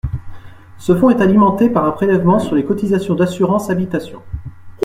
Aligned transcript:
Ce 0.79 0.95
fonds 0.95 1.11
est 1.11 1.21
alimenté 1.21 1.69
par 1.69 1.85
un 1.85 1.91
prélèvement 1.91 2.39
sur 2.39 2.55
les 2.55 2.65
cotisations 2.65 3.13
d’assurances 3.13 3.69
«habitation». 3.69 4.23